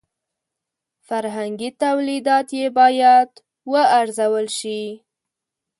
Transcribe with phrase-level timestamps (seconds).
[1.07, 3.31] فرهنګي تولیدات یې باید
[3.71, 4.81] وارزول شي.